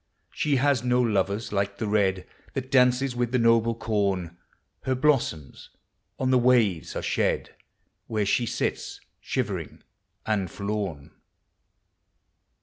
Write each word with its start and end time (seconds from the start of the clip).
She 0.31 0.55
has 0.55 0.83
no 0.83 0.99
lovers 0.99 1.53
like 1.53 1.77
the 1.77 1.85
Red 1.85 2.25
That 2.55 2.71
dances 2.71 3.15
with 3.15 3.31
the 3.31 3.37
noble 3.37 3.75
Corn: 3.75 4.35
Her 4.81 4.95
blossoms 4.95 5.69
on 6.17 6.31
the 6.31 6.39
waves 6.39 6.95
are 6.95 7.03
Bhed, 7.03 7.49
Where 8.07 8.25
she 8.25 8.47
sits 8.47 8.99
shivering 9.19 9.83
and 10.25 10.49
forlorn. 10.49 11.11